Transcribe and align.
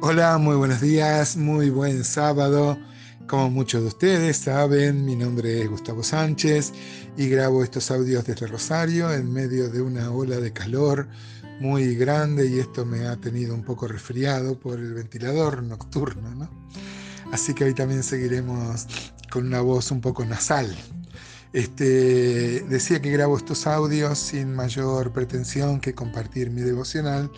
Hola, 0.00 0.38
muy 0.38 0.54
buenos 0.54 0.80
días, 0.80 1.36
muy 1.36 1.70
buen 1.70 2.04
sábado. 2.04 2.78
Como 3.26 3.50
muchos 3.50 3.82
de 3.82 3.88
ustedes 3.88 4.36
saben, 4.36 5.04
mi 5.04 5.16
nombre 5.16 5.60
es 5.60 5.68
Gustavo 5.68 6.04
Sánchez 6.04 6.72
y 7.16 7.28
grabo 7.28 7.64
estos 7.64 7.90
audios 7.90 8.24
desde 8.24 8.46
Rosario 8.46 9.12
en 9.12 9.32
medio 9.32 9.68
de 9.68 9.82
una 9.82 10.12
ola 10.12 10.36
de 10.36 10.52
calor 10.52 11.08
muy 11.58 11.96
grande 11.96 12.46
y 12.46 12.60
esto 12.60 12.86
me 12.86 13.08
ha 13.08 13.16
tenido 13.16 13.56
un 13.56 13.64
poco 13.64 13.88
resfriado 13.88 14.56
por 14.56 14.78
el 14.78 14.94
ventilador 14.94 15.64
nocturno, 15.64 16.32
¿no? 16.32 16.48
Así 17.32 17.52
que 17.52 17.64
hoy 17.64 17.74
también 17.74 18.04
seguiremos 18.04 18.86
con 19.32 19.46
una 19.46 19.62
voz 19.62 19.90
un 19.90 20.00
poco 20.00 20.24
nasal. 20.24 20.76
Este, 21.52 22.60
decía 22.68 23.00
que 23.00 23.10
grabo 23.10 23.36
estos 23.36 23.66
audios 23.66 24.18
sin 24.18 24.54
mayor 24.54 25.12
pretensión 25.12 25.80
que 25.80 25.94
compartir 25.94 26.50
mi 26.50 26.60
devocional 26.60 27.30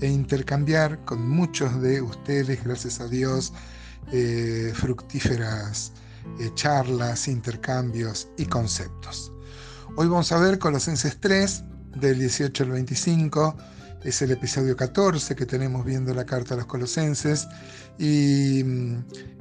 e 0.00 0.08
intercambiar 0.08 1.04
con 1.04 1.28
muchos 1.28 1.80
de 1.80 2.02
ustedes, 2.02 2.64
gracias 2.64 3.00
a 3.00 3.06
Dios, 3.06 3.52
eh, 4.10 4.72
fructíferas 4.74 5.92
eh, 6.40 6.50
charlas, 6.54 7.28
intercambios 7.28 8.28
y 8.36 8.46
conceptos. 8.46 9.32
Hoy 9.96 10.08
vamos 10.08 10.32
a 10.32 10.38
ver 10.38 10.58
Colosenses 10.58 11.18
3, 11.20 11.64
del 11.96 12.18
18 12.18 12.64
al 12.64 12.70
25, 12.70 13.56
es 14.04 14.22
el 14.22 14.32
episodio 14.32 14.76
14 14.76 15.34
que 15.34 15.46
tenemos 15.46 15.84
viendo 15.84 16.12
la 16.14 16.24
carta 16.24 16.54
a 16.54 16.56
los 16.56 16.66
colosenses 16.66 17.46
y, 17.98 18.64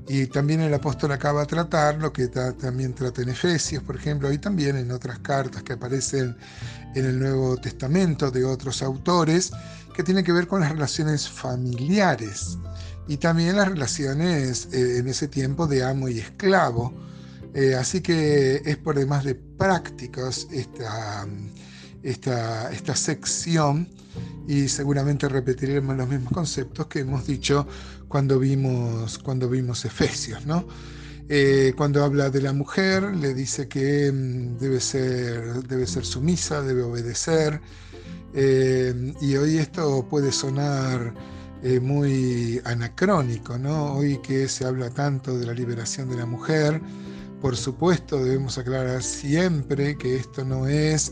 y 0.08 0.28
también 0.28 0.62
el 0.62 0.74
apóstol 0.74 1.12
acaba 1.12 1.42
de 1.42 1.48
tratar 1.48 1.96
lo 2.00 2.12
que 2.12 2.28
también 2.28 2.94
trata 2.94 3.22
en 3.22 3.30
Efesios, 3.30 3.84
por 3.84 3.96
ejemplo, 3.96 4.32
y 4.32 4.38
también 4.38 4.76
en 4.78 4.92
otras 4.92 5.20
cartas 5.20 5.64
que 5.64 5.74
aparecen 5.74 6.36
en 6.96 7.06
el 7.06 7.20
Nuevo 7.20 7.58
Testamento 7.58 8.32
de 8.32 8.44
otros 8.44 8.82
autores, 8.82 9.52
que 9.96 10.04
tienen 10.04 10.24
que 10.24 10.32
ver 10.32 10.48
con 10.48 10.62
las 10.62 10.72
relaciones 10.72 11.30
familiares 11.30 12.58
y 13.08 13.18
también 13.18 13.58
las 13.58 13.68
relaciones 13.68 14.70
eh, 14.72 14.98
en 15.00 15.08
ese 15.08 15.28
tiempo 15.28 15.68
de 15.68 15.84
amo 15.84 16.08
y 16.08 16.20
esclavo. 16.20 16.94
Eh, 17.54 17.76
así 17.76 18.02
que 18.02 18.62
es 18.64 18.78
por 18.78 18.98
demás 18.98 19.26
de 19.26 19.36
prácticos 19.36 20.48
esta, 20.52 21.28
esta, 22.04 22.72
esta 22.72 22.96
sección 22.96 23.88
y 24.48 24.68
seguramente 24.68 25.30
repetiremos 25.30 25.96
los 25.96 26.08
mismos 26.08 26.34
conceptos 26.34 26.88
que 26.88 27.00
hemos 27.00 27.26
dicho 27.26 27.68
cuando 28.08 28.40
vimos, 28.40 29.18
cuando 29.20 29.50
vimos 29.50 29.86
Efesios, 29.86 30.46
¿no? 30.46 30.66
Eh, 31.30 31.74
cuando 31.78 32.04
habla 32.04 32.30
de 32.30 32.42
la 32.42 32.52
mujer, 32.52 33.04
le 33.16 33.34
dice 33.34 33.68
que 33.70 34.12
mm, 34.12 34.58
debe 34.58 34.82
ser, 34.82 35.64
debe 35.64 35.88
ser 35.88 36.04
sumisa, 36.04 36.62
debe 36.62 36.84
obedecer. 36.84 37.62
Eh, 38.34 39.14
y 39.22 39.36
hoy 39.38 39.58
esto 39.58 40.06
puede 40.10 40.34
sonar 40.34 41.14
eh, 41.64 41.80
muy 41.80 42.60
anacrónico, 42.66 43.58
¿no? 43.58 43.94
Hoy 43.94 44.18
que 44.22 44.50
se 44.50 44.66
habla 44.66 44.90
tanto 44.90 45.38
de 45.38 45.46
la 45.46 45.54
liberación 45.54 46.10
de 46.10 46.18
la 46.18 46.26
mujer, 46.26 46.82
por 47.42 47.56
supuesto 47.56 48.24
debemos 48.24 48.58
aclarar 48.58 49.02
siempre 49.02 49.98
que 49.98 50.16
esto 50.16 50.44
no 50.44 50.68
es 50.68 51.12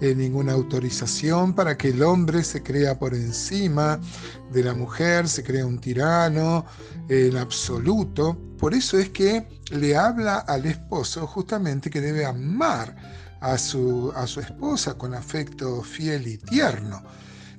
ninguna 0.00 0.52
autorización 0.52 1.54
para 1.54 1.76
que 1.76 1.88
el 1.88 2.02
hombre 2.02 2.42
se 2.42 2.62
crea 2.62 2.98
por 2.98 3.14
encima 3.14 4.00
de 4.52 4.64
la 4.64 4.74
mujer, 4.74 5.28
se 5.28 5.44
crea 5.44 5.66
un 5.66 5.78
tirano 5.78 6.64
en 7.08 7.36
absoluto. 7.36 8.36
Por 8.58 8.74
eso 8.74 8.98
es 8.98 9.10
que 9.10 9.46
le 9.70 9.96
habla 9.96 10.38
al 10.38 10.66
esposo 10.66 11.26
justamente 11.26 11.90
que 11.90 12.00
debe 12.00 12.24
amar 12.24 12.96
a 13.40 13.58
su, 13.58 14.12
a 14.14 14.26
su 14.26 14.40
esposa 14.40 14.94
con 14.94 15.14
afecto 15.14 15.82
fiel 15.82 16.26
y 16.26 16.38
tierno. 16.38 17.02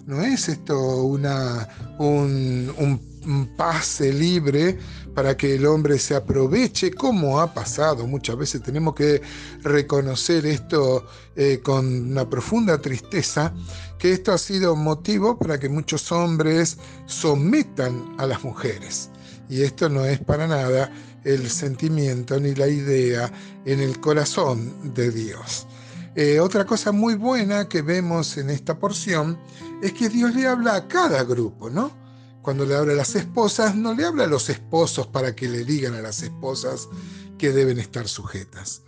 No 0.05 0.22
es 0.22 0.50
esto 0.50 1.03
una, 1.03 1.67
un, 2.00 2.73
un 2.78 3.11
pase 3.58 4.11
libre 4.11 4.77
para 5.14 5.36
que 5.36 5.55
el 5.55 5.65
hombre 5.65 5.99
se 5.99 6.15
aproveche, 6.15 6.92
como 6.92 7.39
ha 7.39 7.54
pasado 7.54 8.08
muchas 8.08 8.37
veces. 8.37 8.64
Tenemos 8.64 8.95
que 8.95 9.21
reconocer 9.61 10.45
esto 10.45 11.05
eh, 11.36 11.59
con 11.64 12.11
una 12.11 12.30
profunda 12.30 12.80
tristeza, 12.82 13.54
que 13.99 14.14
esto 14.14 14.32
ha 14.32 14.37
sido 14.37 14.76
motivo 14.76 15.37
para 15.37 15.59
que 15.59 15.70
muchos 15.70 16.11
hombres 16.11 16.77
sometan 17.05 18.15
a 18.17 18.26
las 18.26 18.43
mujeres. 18.43 19.09
Y 19.49 19.64
esto 19.64 19.89
no 19.89 20.05
es 20.05 20.20
para 20.20 20.48
nada 20.48 20.92
el 21.23 21.49
sentimiento 21.49 22.39
ni 22.39 22.55
la 22.55 22.67
idea 22.67 23.32
en 23.65 23.80
el 23.80 23.99
corazón 23.99 24.93
de 24.93 25.11
Dios. 25.11 25.67
Eh, 26.15 26.39
otra 26.39 26.65
cosa 26.65 26.92
muy 26.92 27.15
buena 27.15 27.70
que 27.70 27.82
vemos 27.82 28.38
en 28.38 28.49
esta 28.49 28.77
porción 28.80 29.38
es 29.82 29.93
que 29.93 30.09
Dios 30.09 30.36
le 30.36 30.48
habla 30.48 30.76
a 30.76 30.88
cada 30.88 31.23
grupo, 31.23 31.70
¿no? 31.70 32.01
Cuando 32.41 32.65
le 32.65 32.75
habla 32.75 32.93
a 32.93 32.95
las 32.95 33.15
esposas, 33.15 33.75
no 33.75 33.93
le 33.93 34.03
habla 34.05 34.23
a 34.23 34.27
los 34.27 34.49
esposos 34.49 35.07
para 35.07 35.35
que 35.35 35.47
le 35.47 35.63
digan 35.63 35.93
a 35.93 36.02
las 36.02 36.23
esposas 36.23 36.89
que 37.37 37.52
deben 37.52 37.79
estar 37.79 38.07
sujetas. 38.07 38.81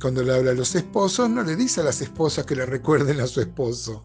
cuando 0.00 0.22
le 0.22 0.34
habla 0.34 0.50
a 0.50 0.54
los 0.54 0.74
esposos, 0.74 1.30
no 1.30 1.42
le 1.42 1.56
dice 1.56 1.80
a 1.80 1.84
las 1.84 2.00
esposas 2.00 2.44
que 2.44 2.56
le 2.56 2.66
recuerden 2.66 3.20
a 3.20 3.26
su 3.26 3.40
esposo. 3.40 4.04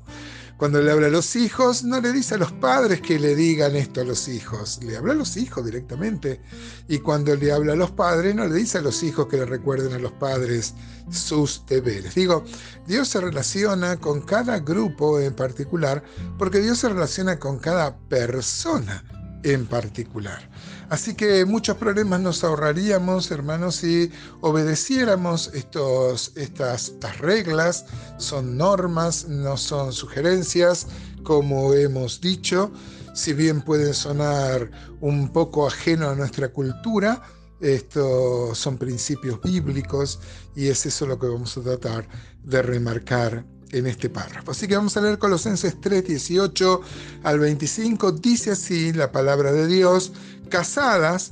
Cuando 0.60 0.82
le 0.82 0.92
habla 0.92 1.08
a 1.08 1.10
los 1.10 1.38
hijos, 1.38 1.86
no 1.86 2.02
le 2.02 2.12
dice 2.12 2.36
a 2.36 2.38
los 2.38 2.52
padres 2.52 3.00
que 3.00 3.18
le 3.18 3.34
digan 3.34 3.78
esto 3.78 4.02
a 4.02 4.04
los 4.04 4.28
hijos, 4.28 4.78
le 4.84 4.98
habla 4.98 5.14
a 5.14 5.16
los 5.16 5.38
hijos 5.38 5.64
directamente. 5.64 6.42
Y 6.90 7.00
cuando 7.00 7.34
le 7.34 7.54
habla 7.54 7.72
a 7.72 7.76
los 7.78 7.92
padres, 7.92 8.36
no 8.36 8.46
le 8.46 8.56
dice 8.56 8.80
a 8.80 8.82
los 8.82 9.02
hijos 9.02 9.28
que 9.28 9.38
le 9.38 9.46
recuerden 9.46 9.94
a 9.94 10.00
los 10.00 10.12
padres 10.12 10.74
sus 11.10 11.64
deberes. 11.66 12.14
Digo, 12.14 12.44
Dios 12.86 13.08
se 13.08 13.22
relaciona 13.22 14.02
con 14.02 14.20
cada 14.20 14.60
grupo 14.60 15.22
en 15.22 15.34
particular 15.34 16.04
porque 16.38 16.60
Dios 16.60 16.80
se 16.80 16.90
relaciona 16.90 17.40
con 17.40 17.58
cada 17.60 17.98
persona 18.10 19.19
en 19.44 19.66
particular. 19.66 20.50
Así 20.90 21.14
que 21.14 21.46
muchos 21.46 21.78
problemas 21.78 22.20
nos 22.20 22.44
ahorraríamos, 22.44 23.30
hermanos, 23.32 23.76
si 23.76 24.12
obedeciéramos 24.42 25.52
estos, 25.54 26.34
estas, 26.36 26.94
reglas. 27.20 27.86
Son 28.18 28.58
normas, 28.58 29.28
no 29.28 29.56
son 29.58 29.94
sugerencias, 29.94 30.88
como 31.24 31.74
hemos 31.74 32.22
dicho. 32.22 32.72
Si 33.14 33.34
bien 33.34 33.62
pueden 33.62 33.94
sonar 33.94 34.72
un 35.02 35.30
poco 35.32 35.68
ajeno 35.68 36.10
a 36.10 36.16
nuestra 36.16 36.50
cultura, 36.50 37.22
estos 37.60 38.58
son 38.58 38.78
principios 38.78 39.42
bíblicos 39.42 40.20
y 40.56 40.68
es 40.68 40.86
eso 40.86 41.06
lo 41.06 41.20
que 41.20 41.28
vamos 41.28 41.58
a 41.58 41.62
tratar 41.62 42.08
de 42.44 42.62
remarcar 42.62 43.46
en 43.72 43.88
este 43.88 44.10
párrafo. 44.10 44.52
Así 44.52 44.68
que 44.68 44.76
vamos 44.76 44.96
a 44.98 45.02
leer 45.02 45.18
Colosenses 45.18 45.80
3, 45.80 46.06
18 46.06 46.82
al 47.24 47.40
25. 47.40 48.12
Dice 48.14 48.52
así 48.52 48.94
la 48.94 49.12
palabra 49.12 49.52
de 49.52 49.68
Dios, 49.68 50.14
casadas, 50.50 51.32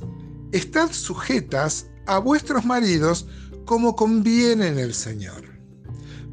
estad 0.52 0.92
sujetas 0.92 1.86
a 2.06 2.18
vuestros 2.18 2.64
maridos 2.64 3.26
como 3.64 3.96
conviene 3.96 4.68
en 4.68 4.78
el 4.78 4.94
Señor. 4.94 5.44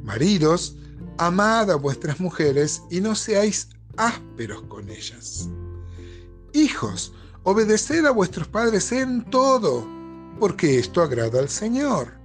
Maridos, 0.04 0.78
amad 1.18 1.72
a 1.72 1.76
vuestras 1.76 2.20
mujeres 2.20 2.82
y 2.90 3.02
no 3.02 3.16
seáis 3.16 3.70
ásperos 3.98 4.62
con 4.64 4.90
ellas. 4.90 5.50
Hijos, 6.54 7.14
obedeced 7.44 8.06
a 8.06 8.12
vuestros 8.12 8.48
padres 8.48 8.92
en 8.92 9.26
todo, 9.30 9.86
porque 10.40 10.80
esto 10.80 11.02
agrada 11.02 11.40
al 11.40 11.50
Señor 11.50 12.25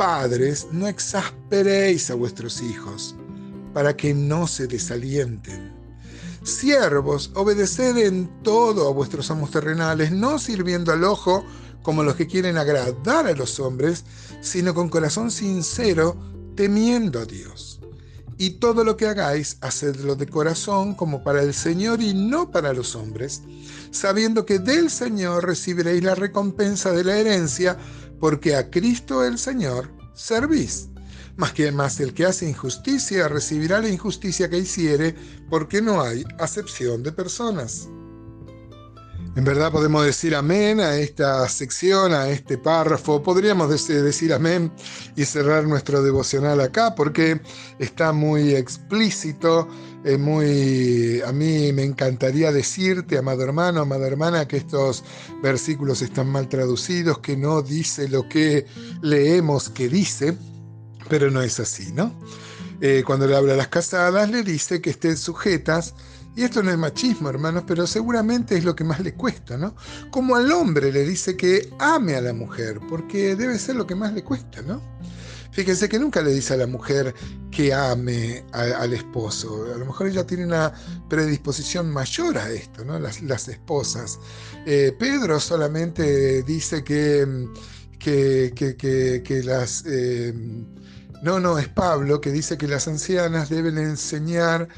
padres, 0.00 0.66
no 0.72 0.88
exasperéis 0.88 2.10
a 2.10 2.14
vuestros 2.14 2.62
hijos, 2.62 3.14
para 3.74 3.94
que 3.94 4.14
no 4.14 4.46
se 4.46 4.66
desalienten. 4.66 5.74
Siervos, 6.42 7.30
obedeced 7.34 7.98
en 7.98 8.26
todo 8.42 8.88
a 8.88 8.92
vuestros 8.94 9.30
amos 9.30 9.50
terrenales, 9.50 10.10
no 10.10 10.38
sirviendo 10.38 10.90
al 10.90 11.04
ojo 11.04 11.44
como 11.82 12.02
los 12.02 12.16
que 12.16 12.26
quieren 12.26 12.56
agradar 12.56 13.26
a 13.26 13.34
los 13.34 13.60
hombres, 13.60 14.06
sino 14.40 14.72
con 14.72 14.88
corazón 14.88 15.30
sincero, 15.30 16.16
temiendo 16.56 17.20
a 17.20 17.26
Dios. 17.26 17.82
Y 18.38 18.52
todo 18.52 18.84
lo 18.84 18.96
que 18.96 19.06
hagáis, 19.06 19.58
hacedlo 19.60 20.16
de 20.16 20.26
corazón 20.26 20.94
como 20.94 21.22
para 21.22 21.42
el 21.42 21.52
Señor 21.52 22.00
y 22.00 22.14
no 22.14 22.50
para 22.50 22.72
los 22.72 22.96
hombres, 22.96 23.42
sabiendo 23.90 24.46
que 24.46 24.60
del 24.60 24.88
Señor 24.88 25.44
recibiréis 25.44 26.02
la 26.02 26.14
recompensa 26.14 26.90
de 26.90 27.04
la 27.04 27.18
herencia, 27.18 27.76
porque 28.20 28.54
a 28.54 28.70
Cristo 28.70 29.24
el 29.24 29.38
Señor 29.38 29.90
servís. 30.14 30.88
Más 31.36 31.52
que 31.52 31.72
más 31.72 31.98
el 32.00 32.12
que 32.12 32.26
hace 32.26 32.48
injusticia 32.48 33.26
recibirá 33.28 33.80
la 33.80 33.88
injusticia 33.88 34.50
que 34.50 34.58
hiciere, 34.58 35.14
porque 35.48 35.80
no 35.80 36.02
hay 36.02 36.24
acepción 36.38 37.02
de 37.02 37.12
personas. 37.12 37.88
En 39.36 39.44
verdad 39.44 39.70
podemos 39.70 40.04
decir 40.04 40.34
amén 40.34 40.80
a 40.80 40.96
esta 40.96 41.48
sección, 41.48 42.12
a 42.12 42.28
este 42.30 42.58
párrafo. 42.58 43.22
Podríamos 43.22 43.70
decir 43.70 44.32
amén 44.32 44.72
y 45.14 45.24
cerrar 45.24 45.68
nuestro 45.68 46.02
devocional 46.02 46.60
acá 46.60 46.96
porque 46.96 47.40
está 47.78 48.12
muy 48.12 48.56
explícito, 48.56 49.68
eh, 50.04 50.18
muy... 50.18 51.20
A 51.20 51.30
mí 51.30 51.72
me 51.72 51.84
encantaría 51.84 52.50
decirte, 52.50 53.18
amado 53.18 53.44
hermano, 53.44 53.82
amada 53.82 54.08
hermana, 54.08 54.48
que 54.48 54.56
estos 54.56 55.04
versículos 55.40 56.02
están 56.02 56.28
mal 56.28 56.48
traducidos, 56.48 57.20
que 57.20 57.36
no 57.36 57.62
dice 57.62 58.08
lo 58.08 58.28
que 58.28 58.66
leemos 59.00 59.68
que 59.68 59.88
dice, 59.88 60.36
pero 61.08 61.30
no 61.30 61.40
es 61.40 61.60
así, 61.60 61.92
¿no? 61.92 62.12
Eh, 62.80 63.04
cuando 63.06 63.28
le 63.28 63.36
habla 63.36 63.52
a 63.52 63.56
las 63.56 63.68
casadas, 63.68 64.28
le 64.28 64.42
dice 64.42 64.80
que 64.80 64.90
estén 64.90 65.16
sujetas 65.16 65.94
Y 66.36 66.44
esto 66.44 66.62
no 66.62 66.70
es 66.70 66.78
machismo, 66.78 67.28
hermanos, 67.28 67.64
pero 67.66 67.86
seguramente 67.86 68.56
es 68.56 68.64
lo 68.64 68.76
que 68.76 68.84
más 68.84 69.00
le 69.00 69.14
cuesta, 69.14 69.56
¿no? 69.56 69.74
Como 70.10 70.36
al 70.36 70.50
hombre 70.52 70.92
le 70.92 71.04
dice 71.04 71.36
que 71.36 71.70
ame 71.78 72.14
a 72.14 72.20
la 72.20 72.32
mujer, 72.32 72.80
porque 72.88 73.34
debe 73.34 73.58
ser 73.58 73.76
lo 73.76 73.86
que 73.86 73.94
más 73.94 74.12
le 74.12 74.22
cuesta, 74.22 74.62
¿no? 74.62 74.80
Fíjense 75.52 75.88
que 75.88 75.98
nunca 75.98 76.22
le 76.22 76.32
dice 76.32 76.54
a 76.54 76.58
la 76.58 76.68
mujer 76.68 77.12
que 77.50 77.74
ame 77.74 78.44
al 78.52 78.92
esposo. 78.92 79.66
A 79.74 79.76
lo 79.76 79.84
mejor 79.84 80.06
ella 80.06 80.24
tiene 80.24 80.46
una 80.46 80.72
predisposición 81.08 81.90
mayor 81.90 82.38
a 82.38 82.48
esto, 82.50 82.84
¿no? 82.84 82.98
Las, 83.00 83.48
esposas. 83.48 84.18
Eh, 84.64 84.94
Pedro 84.96 85.40
solamente 85.40 86.44
dice 86.44 86.84
que, 86.84 87.48
que, 87.98 88.52
que, 89.24 89.42
las... 89.42 89.84
Eh, 89.86 90.32
no, 91.22 91.40
no, 91.40 91.58
es 91.58 91.68
Pablo 91.68 92.20
que 92.20 92.30
dice 92.30 92.56
que 92.56 92.68
las 92.68 92.86
ancianas 92.86 93.50
deben 93.50 93.76
enseñar 93.76 94.68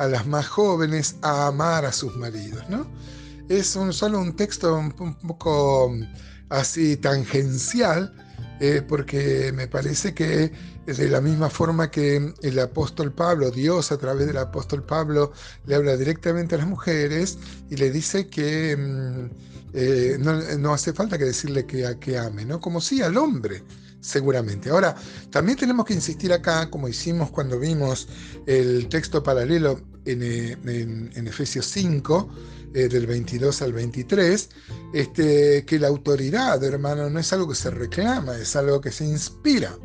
a 0.00 0.08
las 0.08 0.26
más 0.26 0.48
jóvenes 0.48 1.16
a 1.20 1.48
amar 1.48 1.84
a 1.84 1.92
sus 1.92 2.16
maridos, 2.16 2.64
¿no? 2.70 2.86
Es 3.50 3.76
un, 3.76 3.92
solo 3.92 4.18
un 4.18 4.34
texto 4.34 4.74
un 4.74 4.92
poco 4.92 5.94
así 6.48 6.96
tangencial, 6.96 8.10
eh, 8.60 8.82
porque 8.86 9.52
me 9.54 9.68
parece 9.68 10.14
que 10.14 10.52
de 10.86 11.08
la 11.08 11.20
misma 11.20 11.50
forma 11.50 11.90
que 11.90 12.32
el 12.42 12.58
apóstol 12.58 13.12
Pablo, 13.12 13.50
Dios 13.50 13.92
a 13.92 13.98
través 13.98 14.26
del 14.26 14.38
apóstol 14.38 14.82
Pablo 14.84 15.32
le 15.66 15.74
habla 15.74 15.96
directamente 15.98 16.54
a 16.54 16.58
las 16.58 16.66
mujeres 16.66 17.38
y 17.68 17.76
le 17.76 17.90
dice 17.90 18.28
que 18.28 18.76
mm, 18.76 19.30
eh, 19.74 20.16
no, 20.18 20.72
hace 20.72 20.94
falta 20.94 21.18
que 21.18 21.26
decirle 21.26 21.66
que, 21.66 21.96
que 22.00 22.16
ame, 22.16 22.46
¿no? 22.46 22.58
Como 22.58 22.80
sí 22.80 23.02
al 23.02 23.18
hombre, 23.18 23.62
seguramente. 24.00 24.70
Ahora, 24.70 24.96
también 25.30 25.58
tenemos 25.58 25.84
que 25.84 25.94
insistir 25.94 26.32
acá, 26.32 26.70
como 26.70 26.88
hicimos 26.88 27.30
cuando 27.30 27.58
vimos 27.58 28.08
el 28.46 28.88
texto 28.88 29.22
paralelo 29.22 29.80
en, 30.04 30.22
eh, 30.22 30.56
en 30.64 31.26
Efesios 31.26 31.66
5, 31.66 32.28
eh, 32.72 32.88
del 32.88 33.06
22 33.06 33.62
al 33.62 33.72
23, 33.72 34.48
este, 34.94 35.64
que 35.64 35.78
la 35.80 35.88
autoridad, 35.88 36.62
hermano, 36.62 37.10
no 37.10 37.18
es 37.18 37.32
algo 37.32 37.48
que 37.48 37.56
se 37.56 37.70
reclama, 37.70 38.36
es 38.36 38.54
algo 38.54 38.80
que 38.80 38.92
se 38.92 39.04
inspira. 39.04 39.76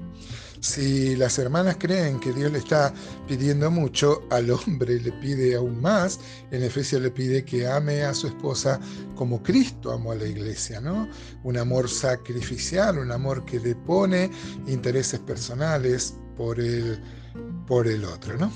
Si 0.59 1.15
las 1.15 1.39
hermanas 1.39 1.77
creen 1.79 2.19
que 2.19 2.31
Dios 2.31 2.51
le 2.51 2.59
está 2.59 2.93
pidiendo 3.27 3.71
mucho, 3.71 4.21
al 4.29 4.51
hombre 4.51 4.99
le 4.99 5.11
pide 5.13 5.55
aún 5.55 5.81
más. 5.81 6.19
En 6.51 6.63
Efesios 6.63 7.01
le 7.01 7.09
pide 7.11 7.43
que 7.43 7.67
ame 7.67 8.03
a 8.03 8.13
su 8.13 8.27
esposa 8.27 8.79
como 9.15 9.41
Cristo 9.41 9.91
amó 9.91 10.11
a 10.11 10.15
la 10.15 10.27
iglesia, 10.27 10.79
¿no? 10.79 11.07
Un 11.43 11.57
amor 11.57 11.89
sacrificial, 11.89 12.99
un 12.99 13.11
amor 13.11 13.45
que 13.45 13.59
depone 13.59 14.31
intereses 14.67 15.19
personales 15.19 16.15
por 16.35 16.59
el 16.59 16.99
por 17.67 17.87
el 17.87 18.05
otro, 18.05 18.37
¿no? 18.37 18.51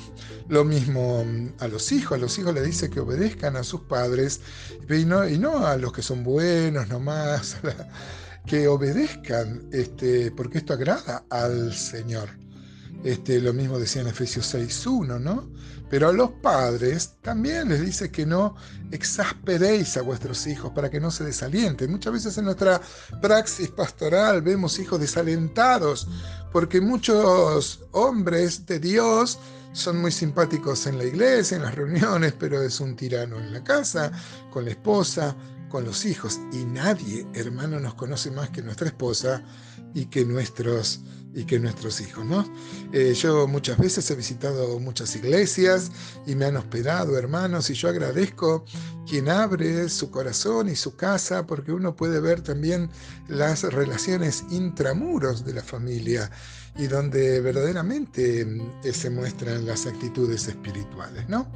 Lo 0.47 0.63
mismo 0.63 1.23
mm, 1.23 1.53
a 1.59 1.67
los 1.67 1.91
hijos, 1.91 2.17
a 2.17 2.21
los 2.21 2.37
hijos 2.37 2.53
le 2.53 2.61
dice 2.61 2.89
que 2.89 2.99
obedezcan 2.99 3.55
a 3.55 3.63
sus 3.63 3.81
padres 3.81 4.41
y 4.89 5.05
no, 5.05 5.27
y 5.27 5.37
no 5.37 5.65
a 5.65 5.77
los 5.77 5.93
que 5.93 6.01
son 6.01 6.23
buenos 6.23 6.87
nomás, 6.87 7.57
que 8.45 8.67
obedezcan, 8.67 9.67
este, 9.71 10.31
porque 10.31 10.59
esto 10.59 10.73
agrada 10.73 11.23
al 11.29 11.73
Señor. 11.73 12.29
Este, 13.03 13.39
lo 13.39 13.53
mismo 13.53 13.79
decía 13.79 14.01
en 14.01 14.09
Efesios 14.09 14.53
6.1, 14.53 15.21
¿no? 15.21 15.49
Pero 15.89 16.09
a 16.09 16.13
los 16.13 16.29
padres 16.31 17.15
también 17.21 17.69
les 17.69 17.81
dice 17.81 18.11
que 18.11 18.25
no 18.25 18.55
exasperéis 18.91 19.97
a 19.97 20.01
vuestros 20.01 20.45
hijos 20.47 20.71
para 20.71 20.89
que 20.89 20.99
no 20.99 21.11
se 21.11 21.23
desalienten. 21.23 21.91
Muchas 21.91 22.13
veces 22.13 22.37
en 22.37 22.45
nuestra 22.45 22.79
praxis 23.21 23.69
pastoral 23.69 24.41
vemos 24.41 24.79
hijos 24.79 24.99
desalentados 24.99 26.07
porque 26.51 26.81
muchos 26.81 27.81
hombres 27.91 28.65
de 28.65 28.79
Dios 28.79 29.39
son 29.71 30.01
muy 30.01 30.11
simpáticos 30.11 30.87
en 30.87 30.97
la 30.97 31.05
iglesia, 31.05 31.57
en 31.57 31.63
las 31.63 31.75
reuniones, 31.75 32.33
pero 32.37 32.61
es 32.61 32.79
un 32.79 32.95
tirano 32.95 33.37
en 33.39 33.53
la 33.53 33.63
casa, 33.63 34.11
con 34.51 34.65
la 34.65 34.71
esposa, 34.71 35.35
con 35.69 35.85
los 35.85 36.05
hijos. 36.05 36.39
Y 36.51 36.65
nadie, 36.65 37.27
hermano, 37.33 37.79
nos 37.79 37.93
conoce 37.93 38.31
más 38.31 38.49
que 38.49 38.61
nuestra 38.61 38.87
esposa 38.87 39.43
y 39.93 40.05
que 40.05 40.25
nuestros 40.25 41.01
y 41.39 41.45
que 41.45 41.57
nuestros 41.57 42.01
hijos, 42.01 42.25
¿no? 42.25 42.45
Eh, 42.91 43.13
yo 43.13 43.47
muchas 43.47 43.77
veces 43.77 44.09
he 44.11 44.15
visitado 44.15 44.77
muchas 44.79 45.15
iglesias 45.15 45.89
y 46.27 46.35
me 46.35 46.45
han 46.45 46.57
hospedado 46.57 47.17
hermanos 47.17 47.69
y 47.69 47.75
yo 47.75 47.87
agradezco 47.87 48.65
quien 49.07 49.29
abre 49.29 49.87
su 49.87 50.11
corazón 50.11 50.67
y 50.67 50.75
su 50.75 50.97
casa 50.97 51.45
porque 51.45 51.71
uno 51.71 51.95
puede 51.95 52.19
ver 52.19 52.41
también 52.41 52.89
las 53.29 53.63
relaciones 53.63 54.43
intramuros 54.51 55.45
de 55.45 55.53
la 55.53 55.63
familia 55.63 56.29
y 56.77 56.87
donde 56.87 57.39
verdaderamente 57.39 58.45
eh, 58.83 58.93
se 58.93 59.09
muestran 59.09 59.65
las 59.65 59.85
actitudes 59.85 60.45
espirituales, 60.47 61.29
¿no? 61.29 61.47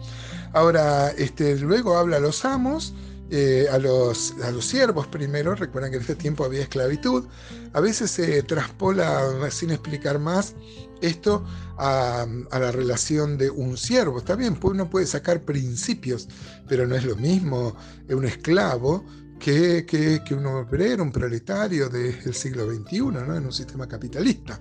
Ahora, 0.54 1.10
este, 1.10 1.58
luego 1.58 1.98
habla 1.98 2.20
los 2.20 2.46
amos, 2.46 2.94
eh, 3.30 3.68
a, 3.72 3.80
los, 3.80 4.34
a 4.44 4.52
los 4.52 4.66
siervos 4.66 5.08
primero, 5.08 5.56
recuerdan 5.56 5.92
que 5.92 5.98
en 5.98 6.02
este 6.02 6.16
tiempo 6.16 6.44
había 6.44 6.62
esclavitud, 6.62 7.26
a 7.74 7.80
veces 7.80 8.12
se 8.12 8.44
traspola 8.44 9.50
sin 9.50 9.72
explicar 9.72 10.20
más 10.20 10.56
esto 11.02 11.44
a, 11.78 12.26
la 12.52 12.72
relación 12.72 13.38
de 13.38 13.50
un 13.50 13.78
siervo. 13.78 14.20
Está 14.20 14.36
bien, 14.36 14.56
pues 14.56 14.74
uno 14.74 14.90
puede 14.90 15.08
sacar 15.08 15.42
principios, 15.42 16.28
pero 16.68 16.86
no 16.86 16.96
es 16.96 17.06
lo 17.06 17.16
mismo 17.16 17.76
un 18.10 18.26
esclavo 18.26 19.06
que, 19.40 19.86
que, 19.86 20.22
que 20.24 20.36
un 20.36 20.46
obrero, 20.46 21.04
un 21.04 21.12
proletario 21.12 21.90
del 21.90 22.34
siglo 22.34 22.72
XXI, 22.72 23.00
¿no? 23.00 23.36
en 23.36 23.46
un 23.46 23.54
sistema 23.54 23.88
capitalista. 23.88 24.60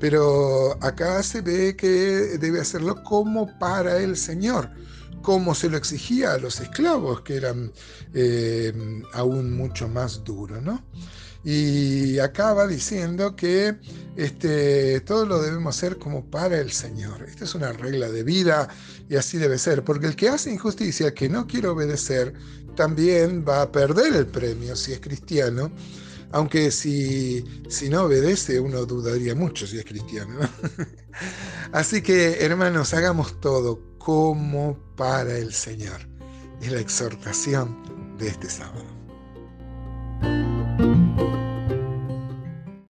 Pero 0.00 0.82
acá 0.82 1.22
se 1.22 1.42
ve 1.42 1.76
que 1.76 1.88
debe 2.38 2.60
hacerlo 2.60 3.02
como 3.04 3.58
para 3.58 3.98
el 3.98 4.16
Señor 4.16 4.70
como 5.22 5.54
se 5.54 5.68
lo 5.68 5.76
exigía 5.76 6.32
a 6.32 6.38
los 6.38 6.60
esclavos, 6.60 7.22
que 7.22 7.36
eran 7.36 7.72
eh, 8.14 8.72
aún 9.12 9.56
mucho 9.56 9.88
más 9.88 10.24
duros, 10.24 10.62
¿no? 10.62 10.82
Y 11.42 12.18
acaba 12.18 12.66
diciendo 12.66 13.34
que 13.34 13.76
este, 14.16 15.00
todo 15.00 15.24
lo 15.24 15.40
debemos 15.40 15.74
hacer 15.74 15.96
como 15.96 16.24
para 16.26 16.58
el 16.58 16.70
Señor. 16.70 17.22
Esta 17.22 17.44
es 17.44 17.54
una 17.54 17.72
regla 17.72 18.10
de 18.10 18.22
vida 18.22 18.68
y 19.08 19.16
así 19.16 19.38
debe 19.38 19.56
ser, 19.56 19.82
porque 19.82 20.06
el 20.06 20.16
que 20.16 20.28
hace 20.28 20.52
injusticia, 20.52 21.14
que 21.14 21.30
no 21.30 21.46
quiere 21.46 21.68
obedecer, 21.68 22.34
también 22.76 23.44
va 23.48 23.62
a 23.62 23.72
perder 23.72 24.14
el 24.14 24.26
premio 24.26 24.76
si 24.76 24.92
es 24.92 25.00
cristiano. 25.00 25.70
Aunque 26.32 26.70
si, 26.70 27.44
si 27.68 27.88
no 27.88 28.04
obedece, 28.04 28.60
uno 28.60 28.86
dudaría 28.86 29.34
mucho 29.34 29.66
si 29.66 29.78
es 29.78 29.84
cristiano. 29.84 30.38
Así 31.72 32.02
que, 32.02 32.44
hermanos, 32.44 32.94
hagamos 32.94 33.40
todo 33.40 33.80
como 33.98 34.78
para 34.96 35.36
el 35.36 35.52
Señor. 35.52 36.08
Es 36.60 36.70
la 36.70 36.80
exhortación 36.80 38.16
de 38.18 38.28
este 38.28 38.48
sábado. 38.48 38.99